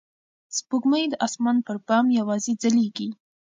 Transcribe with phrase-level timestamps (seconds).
[0.57, 3.09] سپوږمۍ د اسمان پر بام یوازې ځلېږي.